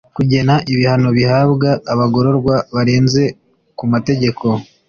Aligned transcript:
kugena 0.15 0.53
ibihano 0.71 1.09
bihabwa 1.17 1.69
abagororwa 1.91 2.55
barenze 2.73 3.23
ku 3.77 3.83
mategeko 3.93 4.45